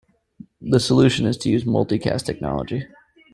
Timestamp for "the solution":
0.61-1.27